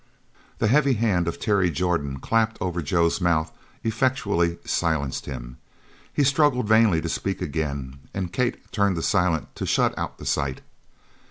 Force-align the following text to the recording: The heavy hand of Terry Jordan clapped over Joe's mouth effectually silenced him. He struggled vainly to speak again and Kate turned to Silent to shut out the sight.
The 0.57 0.67
heavy 0.67 0.93
hand 0.93 1.27
of 1.27 1.39
Terry 1.39 1.69
Jordan 1.69 2.17
clapped 2.19 2.57
over 2.59 2.81
Joe's 2.81 3.21
mouth 3.21 3.51
effectually 3.83 4.57
silenced 4.65 5.27
him. 5.27 5.57
He 6.11 6.23
struggled 6.23 6.67
vainly 6.67 7.01
to 7.01 7.07
speak 7.07 7.39
again 7.39 7.99
and 8.11 8.33
Kate 8.33 8.71
turned 8.71 8.95
to 8.95 9.03
Silent 9.03 9.55
to 9.57 9.67
shut 9.67 9.95
out 9.99 10.17
the 10.17 10.25
sight. 10.25 10.61